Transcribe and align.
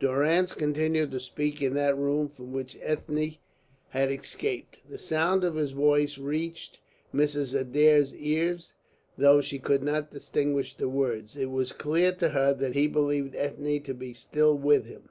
Durrance 0.00 0.52
continued 0.52 1.12
to 1.12 1.20
speak 1.20 1.62
in 1.62 1.74
that 1.74 1.96
room 1.96 2.28
from 2.28 2.52
which 2.52 2.76
Ethne 2.82 3.36
had 3.90 4.10
escaped. 4.10 4.78
The 4.88 4.98
sound 4.98 5.44
of 5.44 5.54
his 5.54 5.70
voice 5.70 6.18
reached 6.18 6.80
Mrs. 7.14 7.54
Adair's 7.56 8.12
ears, 8.12 8.72
though 9.16 9.40
she 9.40 9.60
could 9.60 9.84
not 9.84 10.10
distinguish 10.10 10.76
the 10.76 10.88
words. 10.88 11.36
It 11.36 11.52
was 11.52 11.70
clear 11.70 12.10
to 12.16 12.30
her 12.30 12.52
that 12.54 12.74
he 12.74 12.88
believed 12.88 13.36
Ethne 13.36 13.80
to 13.82 13.94
be 13.94 14.12
still 14.12 14.58
with 14.58 14.86
him. 14.86 15.08